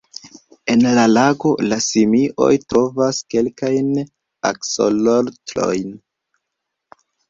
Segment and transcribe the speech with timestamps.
[0.75, 3.95] En la lago, la simioj trovas kelkajn
[4.55, 5.99] aksolotlojn.